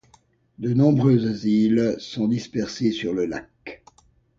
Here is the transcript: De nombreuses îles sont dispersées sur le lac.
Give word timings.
De 0.57 0.73
nombreuses 0.73 1.43
îles 1.45 1.93
sont 1.99 2.27
dispersées 2.27 2.91
sur 2.91 3.13
le 3.13 3.27
lac. 3.27 3.83